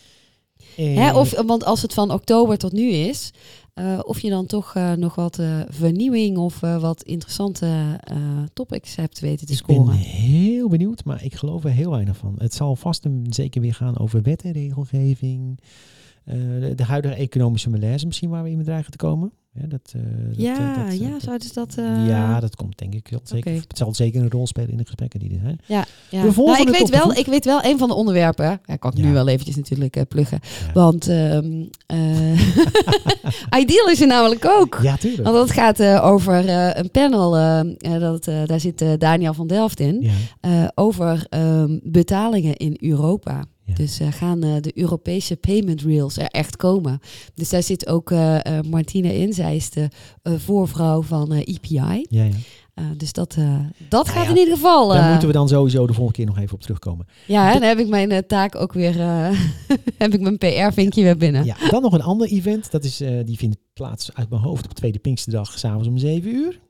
[0.77, 3.31] En, Hè, of, want als het van oktober tot nu is,
[3.75, 7.67] eh, of je dan toch eh, nog wat eh, vernieuwing of eh, wat interessante
[8.01, 8.17] eh,
[8.53, 9.95] topics hebt weten te ik ben scoren.
[9.97, 12.35] heel benieuwd, maar ik geloof er heel weinig van.
[12.39, 15.61] Het zal vast en zeker weer gaan over wet en regelgeving.
[16.25, 19.33] eh, de, de huidige economische malaise misschien waar we in bedreigen te komen.
[19.53, 21.75] Ja, dat, eh, dat, ja, eh, dat, eh, ja, dat- zouden ze dat...
[21.79, 23.53] eh, ja, dat komt denk ik wel zeker.
[23.55, 25.59] Het zal zeker een rol spelen in de gesprekken die er zijn.
[25.67, 26.23] Ja, ja.
[26.23, 28.99] We Nou, ik, weet wel, ik weet wel, een van de onderwerpen, ja, kan ik
[28.99, 29.05] Ja.
[29.05, 30.39] nu wel eventjes natuurlijk eh, pluggen.
[30.67, 30.73] Ja.
[30.73, 32.41] Want ehm eh
[33.61, 34.79] Ideal is er namelijk ook.
[34.83, 35.23] Ja, tuurlijk.
[35.23, 38.89] Want dat gaat eh, over eh, een panel, eh, eh, dat, eh, daar zit eh,
[38.99, 40.11] Daniel van Delft in, Ja,
[40.41, 43.45] eh, over ehm, betalingen in Europa.
[43.71, 43.77] Ja.
[43.77, 47.01] Dus eh, gaan eh, de Europese payment rails er echt komen.
[47.35, 48.39] Dus daar zit ook eh
[48.71, 49.33] Martina in.
[49.33, 49.89] Zij is de
[50.23, 52.07] voorvrouw van EPI.
[52.09, 52.29] ja, ja.
[52.75, 53.37] Eh, dus dat,
[53.89, 54.89] dat Nou gaat ja, in ieder geval.
[54.89, 57.07] Daar moeten we dan sowieso de volgende keer nog even op terugkomen.
[57.27, 58.95] Ja, hè, dan heb ik mijn taak ook weer.
[59.99, 61.45] heb ik mijn PR-vinkje weer binnen.
[61.45, 62.71] Ja, dan nog een ander event.
[62.71, 66.61] Dat is, die vindt plaats uit mijn hoofd op tweede Pinksterdag, s'avonds om 7 uur.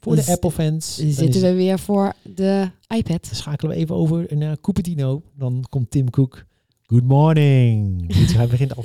[0.00, 0.96] Voor de Dus Apple-fans.
[0.96, 3.28] Zitten we weer voor de iPad.
[3.32, 5.22] Schakelen we even over naar Cupertino.
[5.34, 6.46] Dan komt Tim Cook.
[6.86, 8.04] Good morning.
[8.36, 8.82] Hij begint al.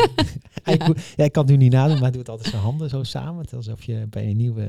[1.15, 3.45] ja, ik kan het nu niet nadoen, maar hij doet altijd zijn handen zo samen.
[3.55, 4.61] Alsof je bij een nieuwe,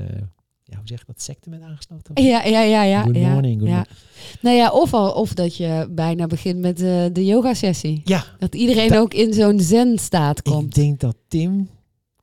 [0.63, 2.23] ja, hoe zeg je dat, secte bent aangesloten.
[2.23, 3.03] Ja, ja, ja, ja.
[3.03, 3.75] Good ja, morning, good ja.
[3.75, 3.97] morning.
[4.41, 8.01] Nou ja, of, al, of dat je bijna begint met eh, de yoga-sessie.
[8.03, 10.75] Ja, Dat iedereen ook in zo'n zen-staat ik komt.
[10.75, 11.69] denk dat Tim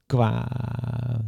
[0.07, 0.49] qua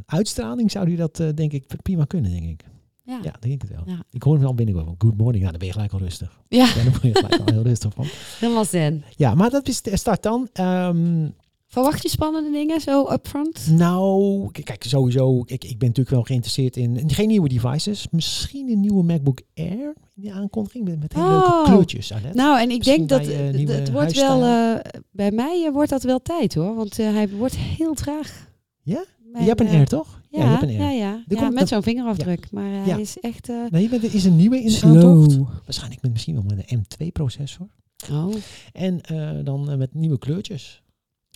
[0.06, 2.64] uitstraling zou hij dat eh, denk ik prima kunnen, denk ik.
[3.06, 3.20] Ja.
[3.22, 3.82] Ja, denk ik het wel.
[3.86, 4.02] Ja.
[4.10, 4.94] Ik hoor hem al binnenkomen.
[4.98, 5.38] Good morning.
[5.44, 6.40] Nou, dan ben je gelijk al rustig.
[6.48, 8.04] Ja, Ja, dan ben je gelijk al heel rustig van.
[8.40, 9.04] helemaal zen.
[9.16, 10.48] Ja, maar dat is de start dan.
[10.52, 11.28] Ehm,
[11.66, 13.68] Verwacht je spannende dingen zo upfront?
[13.70, 15.40] nou, kijk, sowieso.
[15.46, 18.06] Ik, ik ben natuurlijk wel geïnteresseerd in, geen nieuwe devices.
[18.10, 19.94] Misschien een nieuwe MacBook Air.
[20.14, 21.32] Die aankondiging met, met hele Oh.
[21.54, 22.12] leuke kleurtjes.
[22.12, 22.34] Alet.
[22.34, 24.42] Nou, en ik Misschien denk dat bij, eh, eh, het wordt wel.
[24.42, 26.74] eh, bij mij wordt dat wel tijd hoor.
[26.74, 28.48] Want hij wordt heel traag.
[28.82, 29.04] Ja?
[29.32, 30.20] Mijn, je hebt een Air, toch?
[30.36, 30.78] Ja, je hebt een Air.
[30.78, 31.24] ja, ja.
[31.28, 32.50] Ja komt- met zo'n vingerafdruk.
[32.50, 35.38] Maar eh, hij is echt eh Nee, maar er is een nieuwe in aantocht.
[35.64, 37.66] Waarschijnlijk met misschien wel met een M2-processor.
[38.12, 38.34] Oh,
[38.72, 40.82] En eh, dan met nieuwe kleurtjes.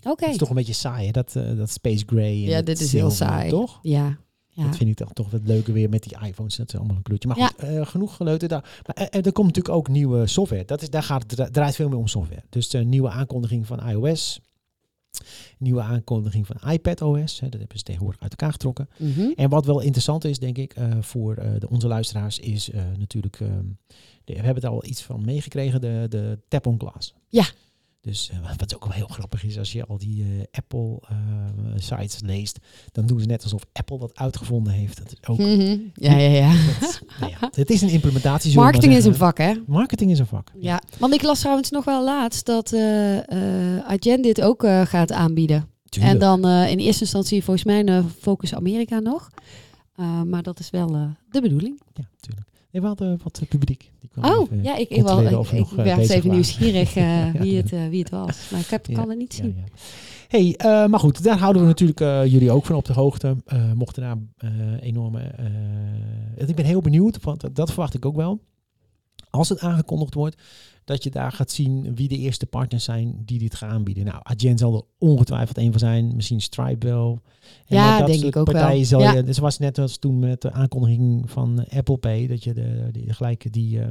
[0.03, 0.21] oké.
[0.25, 1.11] Dat is toch een beetje saai, hè?
[1.13, 2.23] Dat, eh, dat space gray.
[2.33, 3.51] en Ja, het dit is heel saai.
[3.51, 3.79] Toch?
[3.83, 4.19] Ja.
[4.49, 4.65] ja.
[4.65, 6.57] Dat vind ik dan toch wat leuker weer met die iPhones.
[6.57, 7.29] Dat is allemaal een kleurtje.
[7.29, 7.47] Maar Ja.
[7.47, 8.81] goed, eh, genoeg geleuten daar.
[8.87, 10.65] Maar er komt natuurlijk ook nieuwe software.
[10.65, 12.43] Dat is, daar gaat het dra- draait veel meer om software.
[12.49, 14.41] Dus de nieuwe aankondiging van iOS.
[15.59, 17.41] Nieuwe aankondiging van iPadOS.
[17.41, 18.89] Hè, dat hebben ze tegenwoordig uit elkaar getrokken.
[18.99, 19.31] Mhm.
[19.37, 22.83] En wat wel interessant is, denk ik, eh, voor eh, de, onze luisteraars, is eh,
[22.99, 23.41] natuurlijk.
[23.41, 23.65] ehm,
[24.25, 27.15] de- we hebben er al iets van meegekregen, de, de Tap on Glass.
[27.29, 27.45] Ja.
[28.09, 32.59] Dus eh, wat ook wel heel grappig is, als je al die eh, Apple-sites leest,
[32.93, 34.99] dan doen ze net alsof Apple dat uitgevonden heeft.
[34.99, 35.39] Dat is ook.
[35.39, 35.77] Mhm.
[35.95, 36.53] Ja, ja, ja.
[36.81, 38.55] dat nou ja, het is een implementatie.
[38.55, 39.55] Marketing is een vak, hè?
[39.67, 40.53] Marketing is een vak.
[40.61, 40.83] Ja.
[40.99, 45.13] Want ik las trouwens nog wel laatst dat eh eh Adyen dit ook eh, gaat
[45.13, 45.69] aanbieden.
[45.89, 46.15] Tuurlijk.
[46.15, 49.31] En dan eh, in eerste instantie volgens mij eh, Focus Amerika nog.
[49.97, 51.81] Uh, maar dat is wel uh, de bedoeling.
[51.95, 52.48] Ja, tuurlijk.
[52.81, 53.91] We hadden wat uh, publiek.
[54.01, 57.57] Die kwam oh, even ja, ik, ik, wel, ik, ik werd even nieuwsgierig uh, wie,
[57.57, 58.49] het, wie het was.
[58.51, 59.65] Maar ik heb, kan het niet zien.
[60.29, 63.37] Hey, uh, maar goed, daar houden we natuurlijk uh, jullie ook van op de hoogte.
[63.53, 64.17] Uh, mochten daar
[64.81, 65.35] enorme...
[66.37, 68.41] ik ben heel benieuwd, want dat verwacht ik ook wel.
[69.31, 70.37] Als het aangekondigd wordt,
[70.89, 74.05] dat je daar gaat zien wie de eerste partners zijn die dit gaan aanbieden.
[74.05, 76.17] Nou, Adyen zal er ongetwijfeld een van zijn.
[76.17, 77.21] Misschien Stripe wel.
[77.67, 78.85] En ja, denk ik ook partijen wel.
[78.85, 79.13] Zal ja.
[79.13, 82.89] je, dus was net als toen met de aankondiging van Apple Pay, dat je de,
[82.93, 83.79] de, gelijke die...
[83.79, 83.87] Uh,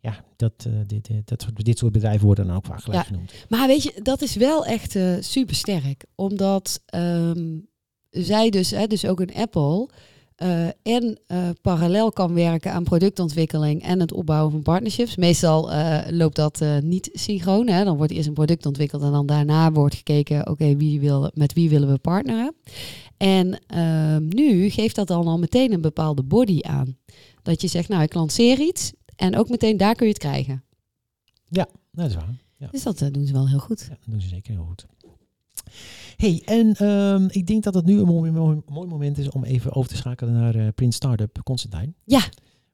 [0.00, 3.08] ja, dat, uh, dit, dat, dit soort bedrijven worden dan ook vaak gelijk ja.
[3.08, 3.32] genoemd.
[3.48, 6.04] Maar weet je, dat is wel echt uh, super sterk.
[6.14, 7.68] Omdat um,
[8.10, 9.88] zij dus, hè, dus ook een Apple,
[10.42, 15.16] uh, en uh, parallel kan werken aan productontwikkeling en het opbouwen van partnerships.
[15.16, 17.68] Meestal uh, loopt dat niet synchroon.
[17.68, 17.84] Hè?
[17.84, 21.30] Dan wordt eerst een product ontwikkeld en dan daarna wordt gekeken, oké, okay, wie wil,
[21.34, 22.54] met wie willen we partneren?
[23.16, 23.58] En
[24.28, 26.96] nu geeft dat dan al meteen een bepaalde body aan.
[27.42, 30.64] Dat je zegt, nou, ik lanceer iets en ook meteen daar kun je het krijgen.
[31.48, 32.42] Ja, dat is waar.
[32.56, 32.68] Ja.
[32.70, 33.80] Dus dat doen ze wel heel goed.
[33.80, 34.86] Ja, dat doen ze zeker heel goed.
[36.16, 39.44] Hey, en um, ik denk dat het nu een mooi, mooi, mooi, moment is om
[39.44, 41.92] even over te schakelen naar uh, Print Startup Constantine.
[42.04, 42.22] Ja.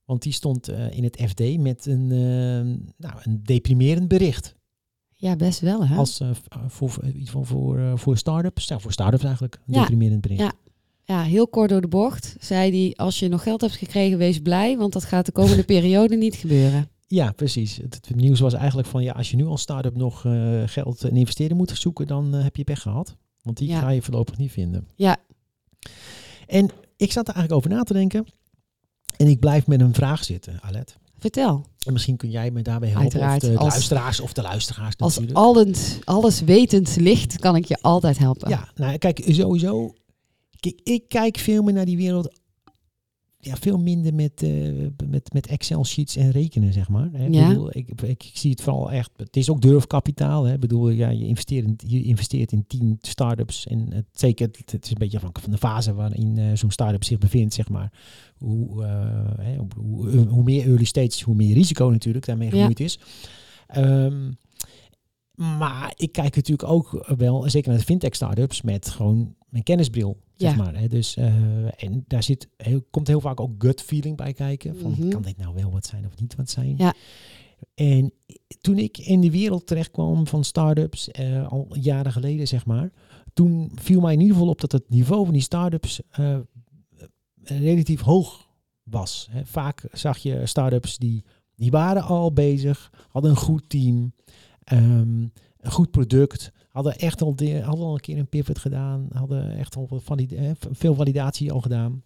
[0.05, 4.55] Want die stond uh, in het FD met een, uh, nou, een deprimerend bericht.
[5.15, 5.97] Ja, best wel hè.
[5.97, 6.31] Als uh,
[6.67, 6.91] voor,
[7.25, 9.81] voor, voor, voor start-ups, ja, voor start-ups eigenlijk, een ja.
[9.81, 10.41] deprimerend bericht.
[10.41, 10.53] Ja.
[11.11, 14.39] Ja, heel kort door de bocht zei hij, als je nog geld hebt gekregen, wees
[14.39, 16.89] blij, want dat gaat de komende periode niet gebeuren.
[17.07, 17.77] Ja, precies.
[17.77, 21.05] Het, het, nieuws was eigenlijk van, ja, als je nu als start-up nog uh, geld
[21.05, 23.17] en investeren moet zoeken, dan uh, heb je pech gehad.
[23.43, 23.81] Want die ja.
[23.81, 24.89] ga je voorlopig niet vinden.
[24.95, 25.17] Ja.
[26.47, 28.27] En ik zat er eigenlijk over na te denken.
[29.17, 30.99] En ik blijf met een vraag zitten, Alet.
[31.19, 31.67] Vertel.
[31.87, 33.05] En misschien kun jij me daarbij helpen.
[33.05, 35.47] Uiteraard, of de als, luisteraars of de luisteraars als natuurlijk.
[35.47, 38.49] Alles, alles wetend licht kan ik je altijd helpen.
[38.49, 39.95] Ja, nou kijk, sowieso.
[40.61, 42.40] Kijk, ik kijk veel meer naar die wereld
[43.43, 44.51] ja, veel minder met, eh,
[45.09, 47.09] met, met Excel-sheets en rekenen, zeg maar.
[47.13, 47.27] Hè.
[47.27, 47.49] Ik, Ja.
[47.49, 49.11] bedoel, ik, ik, ik zie het vooral echt...
[49.17, 50.45] Het is ook durfkapitaal.
[50.45, 50.55] Hè.
[50.55, 53.67] Ik bedoel, ja, je, investeert in, je investeert in tien start-ups.
[53.67, 56.71] En het, zeker, het, het is een beetje afhankelijk van de fase waarin eh, zo'n
[56.71, 57.93] start-up zich bevindt, zeg maar.
[58.39, 58.91] Hoe, eh,
[59.41, 62.55] hè, hoe, hoe meer early stage, hoe meer risico natuurlijk daarmee Ja.
[62.55, 62.99] gemoeid is.
[63.67, 64.31] Ehm,
[65.35, 70.17] maar ik kijk natuurlijk ook wel, zeker naar de fintech startups, met gewoon mijn kennisbril.
[70.37, 70.57] Zeg Ja.
[70.63, 70.89] maar, hè.
[70.89, 74.77] Dus, eh, en daar zit heel, komt heel vaak ook gut feeling bij kijken.
[74.79, 75.09] Van, Mhm.
[75.09, 76.75] Kan dit nou wel wat zijn of niet wat zijn?
[76.79, 76.95] Ja.
[77.75, 78.13] En
[78.61, 82.91] toen ik in de wereld terecht kwam van startups, eh al jaren geleden zeg maar,
[83.33, 86.39] toen viel mij in ieder geval op dat het niveau van die startups eh,
[87.43, 88.49] relatief hoog
[88.83, 89.29] was.
[89.31, 89.47] Hè.
[89.47, 91.25] Vaak zag je startups die,
[91.57, 94.13] die waren al bezig, hadden een goed team,
[94.65, 95.21] ehm,
[95.61, 99.57] een goed product, hadden echt al, de, hadden al een keer een pivot gedaan, hadden
[99.59, 102.03] echt al valide- eh, veel validatie al gedaan.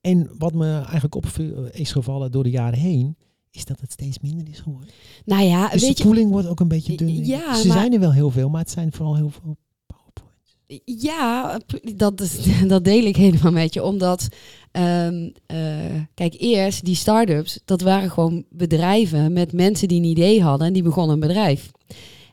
[0.00, 1.26] En wat me eigenlijk op
[1.72, 3.16] is gevallen door de jaren heen,
[3.50, 4.88] is dat het steeds minder is geworden.
[5.24, 7.24] Nou ja, Dus weet de je, pooling wordt ook een beetje dun.
[7.26, 11.02] Ja, Ze maar- zijn er wel heel veel, maar het zijn vooral heel veel PowerPoints.
[11.04, 11.60] Ja,
[11.96, 13.82] dat, is, dat deel ik helemaal met je.
[13.84, 14.28] Omdat,
[14.70, 20.42] ehm, eh, kijk, eerst die start-ups, dat waren gewoon bedrijven met mensen die een idee
[20.42, 21.70] hadden en die begonnen een bedrijf.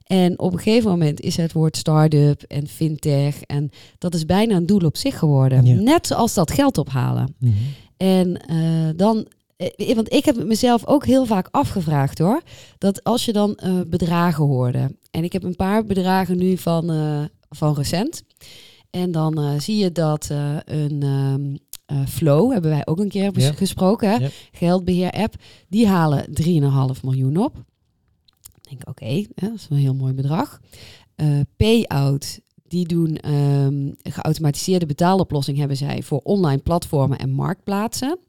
[0.06, 4.56] En op een gegeven moment is het woord start-up en fintech en dat is bijna
[4.56, 5.66] een doel op zich geworden.
[5.66, 5.76] Ja.
[5.82, 7.36] Net zoals dat geld ophalen.
[7.98, 8.58] En eh,
[8.96, 9.26] dan,
[9.58, 12.42] eh, want ik heb het mezelf ook heel vaak afgevraagd hoor.
[12.78, 14.96] Dat als je dan eh, bedragen hoorde.
[15.12, 16.86] En ik heb een paar bedragen nu van,
[17.50, 18.24] van recent.
[18.90, 20.30] En dan zie je dat
[20.66, 21.56] een ehm,
[21.92, 23.52] eh, Flow, hebben wij ook een keer Ja.
[23.52, 24.16] gesproken, hè?
[24.16, 24.30] Ja.
[24.52, 25.36] geldbeheer-app,
[25.70, 27.64] die halen 3,5 miljoen op.
[28.72, 30.60] Ik denk, oké, dat is een heel mooi bedrag.
[31.16, 38.20] Eh, Payout, die doen ehm, geautomatiseerde betaaloplossing hebben zij voor online platformen en marktplaatsen.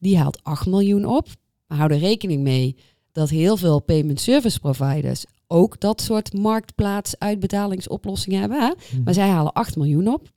[0.00, 1.28] Die haalt 8 miljoen op.
[1.66, 2.76] We houden rekening mee
[3.12, 8.60] dat heel veel payment service providers ook dat soort marktplaats uitbetalingsoplossingen hebben.
[8.60, 8.72] Hè?
[8.92, 9.02] Mhm.
[9.02, 10.30] Maar zij halen 8 miljoen op.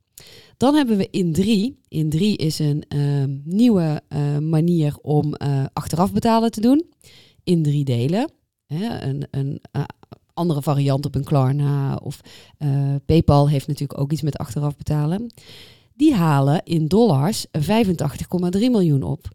[0.57, 1.79] Dan hebben we in 3.
[1.87, 6.85] In 3 is een ehm, nieuwe eh, manier om eh, achteraf betalen te doen.
[7.43, 8.29] In drie delen.
[8.67, 9.01] Hè?
[9.01, 9.83] Een, een eh,
[10.33, 11.95] andere variant op een Klarna.
[11.95, 12.21] Of
[12.57, 15.33] eh, PayPal heeft natuurlijk ook iets met achteraf betalen.
[15.93, 17.51] Die halen in dollars 85,3
[18.51, 19.27] miljoen op.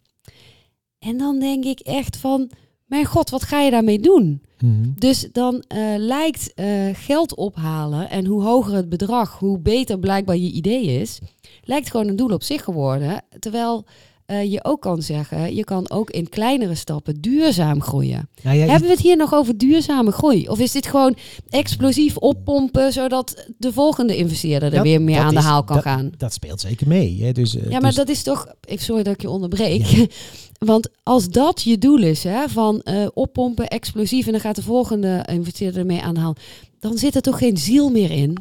[0.99, 2.51] En dan denk ik echt van,
[2.85, 4.41] mijn god, wat ga je daarmee doen?
[4.59, 4.89] Mhm.
[4.95, 6.53] Dus dan eh, lijkt
[6.93, 11.19] geld ophalen en hoe hoger het bedrag, hoe beter blijkbaar je idee is,
[11.63, 13.23] lijkt gewoon een doel op zich geworden.
[13.39, 13.85] Terwijl
[14.31, 18.29] eh, je ook kan zeggen, je kan ook in kleinere stappen duurzaam groeien.
[18.43, 20.47] Nou ja, Hebben we het hier nog over duurzame groei?
[20.47, 21.15] Of is dit gewoon
[21.49, 25.75] explosief oppompen, zodat de volgende investeerder er Dat- weer meer aan de is- haal kan
[25.75, 26.11] dat- gaan?
[26.17, 27.23] dat speelt zeker mee.
[27.23, 27.31] Hè?
[27.31, 28.47] Dus, eh, Ja, maar dus- dat is toch.
[28.61, 29.85] Even sorry dat ik je onderbreek.
[30.59, 34.61] Want als dat je doel is, hè, van eh, oppompen, explosief en dan gaat de
[34.63, 36.35] volgende investeerder ermee aan de haal,
[36.79, 38.37] dan zit er toch geen ziel meer in.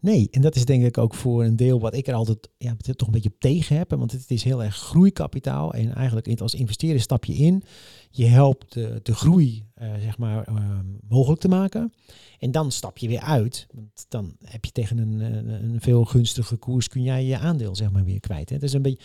[0.00, 2.76] Nee, en dat is denk ik ook voor een deel wat ik er altijd ja,
[2.96, 3.90] toch een beetje op tegen heb.
[3.90, 5.74] Want het is heel erg groeikapitaal.
[5.74, 7.62] En eigenlijk als investeerder stap je in.
[8.10, 11.92] Je helpt de, groei eh, zeg maar, eh, mogelijk te maken.
[12.38, 13.66] En dan stap je weer uit.
[13.72, 15.20] Want dan heb je tegen een,
[15.64, 18.50] een veel gunstige koers kun jij je aandeel zeg maar, weer kwijt.
[18.50, 18.62] Hè.
[18.62, 19.04] Is een beetje,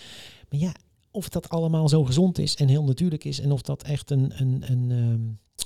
[0.49, 0.73] maar ja,
[1.11, 3.39] of dat allemaal zo gezond is en heel natuurlijk is.
[3.39, 5.21] En of dat echt een, een, een, ehm,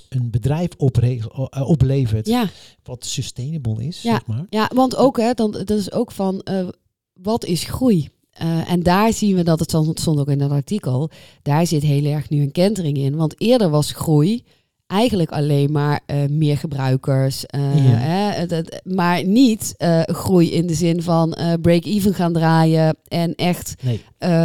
[0.08, 2.48] een bedrijf eh, oplevert Ja,
[2.82, 4.02] wat sustainable is.
[4.02, 4.12] Ja.
[4.12, 4.46] Zeg maar.
[4.50, 6.68] ja want ook, hè, dan, dat is ook van eh,
[7.12, 8.08] wat is groei?
[8.30, 11.10] Eh, en daar zien we dat het stond, stond ook in dat artikel.
[11.42, 13.16] Daar zit heel erg nu een kentering in.
[13.16, 14.44] Want eerder was groei
[14.86, 17.44] eigenlijk alleen maar meer gebruikers.
[17.50, 17.58] Ja.
[17.78, 18.46] hè,
[18.84, 19.74] maar niet
[20.06, 24.00] groei in de zin van break-even gaan draaien en echt Nee,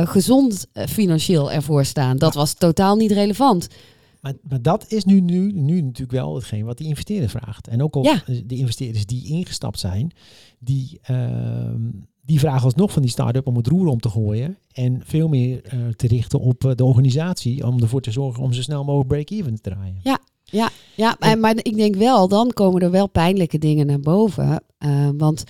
[0.05, 2.17] gezond financieel ervoor staan.
[2.17, 3.67] Dat was totaal niet relevant.
[4.23, 7.67] Maar, maar dat is nu, nu, nu natuurlijk wel hetgeen wat die investeerder vraagt.
[7.67, 8.23] En ook al Ja.
[8.45, 10.11] de investeerders die ingestapt zijn,
[10.59, 11.81] die, ehm,
[12.21, 14.57] die vragen alsnog van die start-up om het roer om te gooien.
[14.71, 18.53] En veel meer eh, te richten op eh, de organisatie om ervoor te zorgen om
[18.53, 19.99] zo snel mogelijk break-even te draaien.
[20.03, 20.69] Ja,
[21.19, 24.63] maar, En- maar ik denk wel, dan komen er wel pijnlijke dingen naar boven.
[24.77, 25.43] Eh, want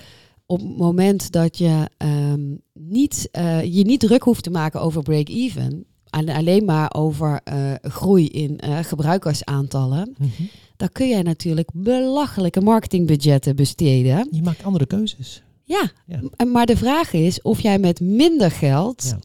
[0.46, 3.30] op het moment dat je ehm, niet,
[3.64, 8.60] je niet druk hoeft te maken over break-even, en alleen maar over eh, groei in
[8.60, 10.16] eh, gebruikersaantallen,
[10.78, 14.28] dan kun jij natuurlijk belachelijke marketingbudgetten besteden.
[14.32, 15.44] Je maakt andere keuzes.
[15.64, 16.46] Ja, Ja.
[16.46, 19.20] maar de vraag is of jij met minder geld Ja.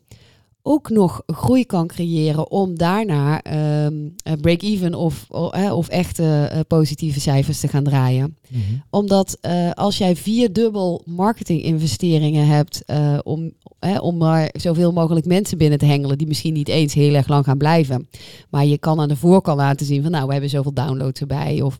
[0.70, 5.30] Ook nog groei kan creëren om daarna ehm, eh, break-even of,
[5.72, 8.36] of echte eh, positieve cijfers te gaan draaien.
[8.48, 8.60] Mhm.
[8.90, 12.84] Omdat eh, als jij vierdubbel marketinginvesteringen hebt
[13.22, 13.52] om,
[14.00, 17.44] om maar zoveel mogelijk mensen binnen te hengelen die misschien niet eens heel erg lang
[17.44, 18.08] gaan blijven.
[18.50, 21.62] Maar je kan aan de voorkant laten zien van nou, we hebben zoveel downloads erbij.
[21.62, 21.76] Of,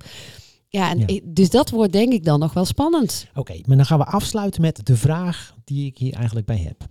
[0.68, 1.20] ja, en Ja.
[1.24, 3.26] dus dat wordt denk ik dan nog wel spannend.
[3.34, 6.86] Oké, maar dan gaan we afsluiten met de vraag die ik hier eigenlijk bij heb.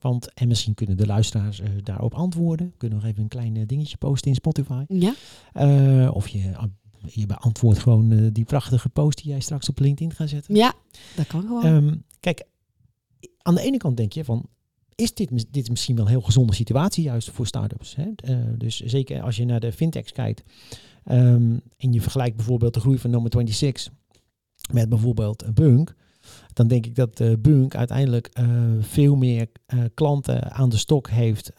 [0.00, 2.72] Want, en misschien kunnen de luisteraars eh, daarop antwoorden.
[2.76, 4.84] Kunnen nog even een klein eh, dingetje posten in Spotify.
[4.88, 5.14] Ja,
[5.52, 6.52] Eh, of je,
[7.06, 10.54] je beantwoordt gewoon die prachtige post die jij straks op LinkedIn gaat zetten.
[10.54, 10.74] ja
[11.16, 11.64] dat kan gewoon.
[11.64, 12.44] Ehm, kijk,
[13.42, 14.46] aan de ene kant denk je van,
[14.94, 17.96] is dit, dit is misschien wel een heel gezonde situatie juist voor start-ups.
[17.96, 18.36] Hè?
[18.56, 20.42] Dus zeker als je naar de fintechs kijkt
[21.04, 23.92] ehm, en je vergelijkt bijvoorbeeld de groei van Number 26
[24.72, 25.94] met bijvoorbeeld een Bunk,
[26.52, 28.48] dan denk ik dat eh Bunk uiteindelijk eh,
[28.80, 31.52] veel meer eh, klanten aan de stok heeft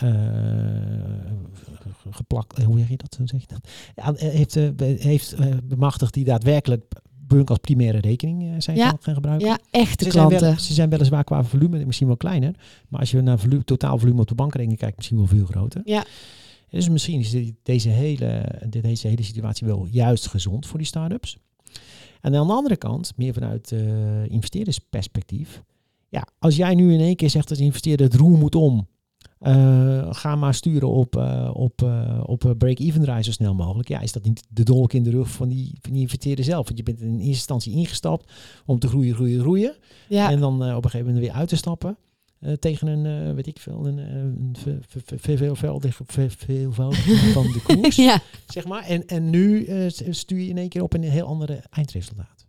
[2.10, 2.64] geplakt.
[2.64, 3.16] Hoe zeg je dat?
[3.18, 3.70] Hoe zeg je dat?
[3.96, 4.56] Ja, heeft,
[5.04, 6.84] heeft bemachtigd die daadwerkelijk
[7.28, 8.98] Bunk als primaire rekening zijn Ja.
[9.00, 9.48] gaan gebruiken.
[9.48, 10.50] ja, echte Ze zijn, klanten.
[10.50, 12.56] wel, ze zijn weliswaar qua volume misschien wel kleiner.
[12.90, 15.82] Maar als je naar volume, totaal volume op de bankrekening kijkt, misschien wel veel groter.
[15.86, 16.06] Ja.
[16.70, 21.38] Dus misschien is deze hele, deze hele situatie wel juist gezond voor die start-ups.
[22.22, 25.64] En aan de andere kant, meer vanuit eh investeerdersperspectief.
[26.10, 28.88] Ja, als jij nu in één keer zegt als investeerder het roer moet om.
[29.40, 31.82] eh, ga maar sturen op, eh, op,
[32.26, 33.88] op break-even draaien zo snel mogelijk.
[33.88, 36.66] Ja, is dat niet de dolk in de rug van die, van die investeerder zelf?
[36.66, 38.32] Want je bent in eerste instantie ingestapt
[38.66, 39.76] om te groeien, groeien, groeien.
[40.10, 41.98] Ja, En dan op een gegeven moment weer uit te stappen.
[42.42, 46.30] Eh, tegen een, eh, weet ik veel, een, eh, een ve- ve- ve- verveelvoudig- ve-
[46.30, 47.96] veelvoudiging van de koers.
[47.96, 48.22] ja.
[48.48, 48.84] Zeg maar.
[48.84, 49.68] En, en nu
[50.10, 52.48] stuur je in één keer op een heel andere eindresultaat.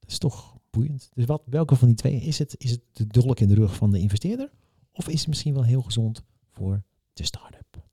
[0.00, 1.08] Dat is toch boeiend.
[1.14, 2.54] Dus wat, welke van die twee is het?
[2.58, 4.50] Is het de dolk in de rug van de investeerder?
[4.92, 7.86] Of is het misschien wel heel gezond voor de start-up?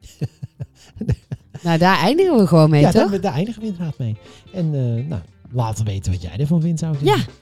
[1.62, 3.10] Nou, daar eindigen we gewoon mee, ja, toch?
[3.10, 4.16] daar, daar eindigen we inderdaad mee.
[4.52, 4.70] En
[5.08, 5.22] nou,
[5.54, 7.16] laat weten wat jij ervan vindt, zou ik Ja.
[7.16, 7.32] zeggen.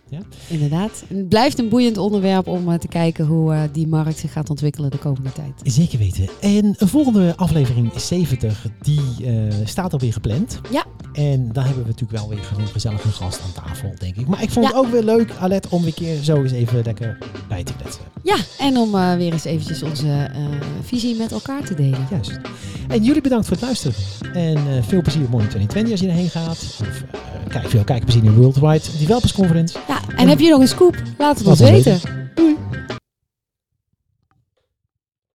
[0.49, 1.05] Inderdaad.
[1.09, 4.33] En het blijft een boeiend onderwerp om eh, te kijken hoe eh, die markt zich
[4.33, 5.53] gaat ontwikkelen de komende tijd.
[5.63, 6.29] Zeker weten.
[6.41, 10.61] En een volgende aflevering 70, die eh, staat alweer gepland.
[10.71, 10.85] Ja.
[11.13, 14.27] En daar hebben we natuurlijk wel weer gewoon gezellig een gast aan tafel, denk ik.
[14.27, 14.73] Maar ik vond Ja.
[14.77, 18.03] het ook weer leuk, Alet, om weer keer zo eens even lekker bij te kletsen.
[18.23, 20.31] Ja, en om weer eens eventjes onze
[20.83, 22.07] visie met elkaar te delen.
[22.11, 22.41] Juist.
[22.89, 23.95] En jullie bedankt voor het luisteren.
[24.35, 26.77] En veel plezier op Morning 2020 als je erheen gaat.
[26.81, 27.05] Of
[27.75, 28.23] eh, kijk, kijken.
[28.23, 29.79] We zien Worldwide Developers Conference.
[29.89, 31.03] Ja, en, heb je nog een scoop?
[31.19, 31.93] Laat het ons weten.
[31.93, 32.31] weten.
[32.35, 32.57] Doei.